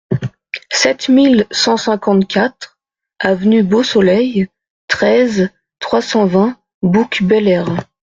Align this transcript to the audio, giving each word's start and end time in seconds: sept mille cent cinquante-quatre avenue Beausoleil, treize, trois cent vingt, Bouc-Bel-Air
sept 0.71 1.09
mille 1.09 1.45
cent 1.51 1.77
cinquante-quatre 1.77 2.79
avenue 3.19 3.61
Beausoleil, 3.61 4.47
treize, 4.87 5.51
trois 5.77 6.01
cent 6.01 6.25
vingt, 6.25 6.57
Bouc-Bel-Air 6.81 7.67